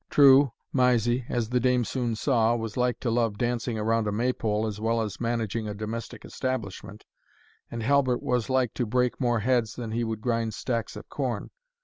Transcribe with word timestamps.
True, 0.09 0.51
Mysie, 0.73 1.25
as 1.29 1.49
the 1.49 1.59
dame 1.59 1.85
soon 1.85 2.15
saw, 2.15 2.55
was 2.55 2.75
like 2.75 2.99
to 3.01 3.11
love 3.11 3.37
dancing 3.37 3.77
round 3.77 4.07
a 4.07 4.11
May 4.11 4.33
pole 4.33 4.65
as 4.65 4.81
well 4.81 4.99
as 4.99 5.21
managing 5.21 5.67
a 5.67 5.75
domestic 5.75 6.25
establishment, 6.25 7.05
and 7.69 7.83
Halbert 7.83 8.23
was 8.23 8.49
like 8.49 8.73
to 8.73 8.87
break 8.87 9.21
more 9.21 9.41
heads 9.41 9.75
than 9.75 9.91
he 9.91 10.03
would 10.03 10.21
grind 10.21 10.55
stacks 10.55 10.95
of 10.95 11.07
corn. 11.07 11.51